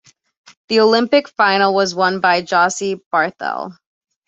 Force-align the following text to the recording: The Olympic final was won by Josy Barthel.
The 0.69 0.79
Olympic 0.79 1.29
final 1.29 1.75
was 1.75 1.93
won 1.93 2.21
by 2.21 2.41
Josy 2.41 2.99
Barthel. 3.13 3.77